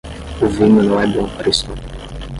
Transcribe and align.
O 0.41 0.47
vinho 0.47 0.81
não 0.81 0.99
é 0.99 1.05
bom 1.05 1.29
para 1.29 1.47
o 1.47 1.51
estômago. 1.51 1.83